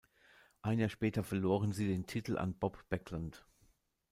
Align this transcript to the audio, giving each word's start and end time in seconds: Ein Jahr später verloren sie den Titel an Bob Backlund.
Ein 0.63 0.79
Jahr 0.79 0.89
später 0.89 1.23
verloren 1.23 1.73
sie 1.73 1.85
den 1.87 2.07
Titel 2.07 2.39
an 2.39 2.55
Bob 2.55 2.83
Backlund. 2.89 3.45